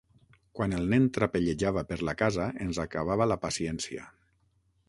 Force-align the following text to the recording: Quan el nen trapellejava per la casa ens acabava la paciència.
Quan 0.59 0.71
el 0.77 0.87
nen 0.93 1.05
trapellejava 1.17 1.85
per 1.91 1.99
la 2.09 2.17
casa 2.23 2.49
ens 2.67 2.83
acabava 2.89 3.29
la 3.33 3.41
paciència. 3.47 4.09